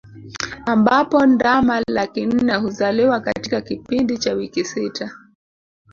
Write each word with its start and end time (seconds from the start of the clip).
Ambapo 0.65 1.25
ndama 1.25 1.81
laki 1.87 2.25
nne 2.25 2.55
huzaliwa 2.55 3.19
katika 3.19 3.61
kipindi 3.61 4.17
cha 4.17 4.33
wiki 4.33 4.65
sita 4.65 5.11